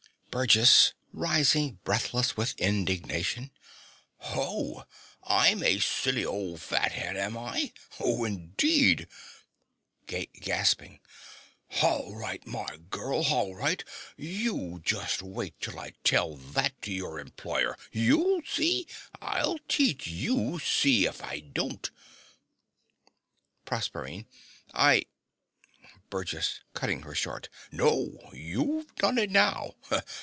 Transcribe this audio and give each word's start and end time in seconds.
BURGESS 0.31 0.93
(rising, 1.11 1.79
breathless 1.83 2.37
with 2.37 2.55
indignation). 2.57 3.51
Ho! 4.19 4.85
I'm 5.25 5.61
a 5.61 5.77
silly 5.79 6.23
ole 6.23 6.55
fathead, 6.55 7.17
am 7.17 7.37
I? 7.37 7.73
Ho, 7.97 8.23
indeed. 8.23 9.09
Hall 11.69 12.07
right, 12.15 12.47
my 12.47 12.65
gurl! 12.89 13.23
Hall 13.23 13.53
right. 13.53 13.83
You 14.15 14.79
just 14.85 15.21
wait 15.21 15.59
till 15.59 15.77
I 15.77 15.91
tell 16.05 16.37
that 16.37 16.81
to 16.83 16.93
your 16.93 17.19
employer. 17.19 17.75
You'll 17.91 18.41
see. 18.45 18.87
I'll 19.21 19.59
teach 19.67 20.07
you: 20.07 20.59
see 20.59 21.05
if 21.05 21.21
I 21.21 21.41
don't. 21.41 21.91
PROSERPINE. 23.65 24.27
I 24.73 25.07
BURGESS 26.09 26.61
(cutting 26.73 27.01
her 27.01 27.15
short). 27.15 27.49
No, 27.71 28.29
you've 28.33 28.93
done 28.95 29.17
it 29.17 29.29
now. 29.29 29.73